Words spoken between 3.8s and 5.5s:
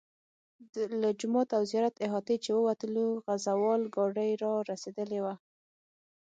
ګاډي را رسېدلي وو.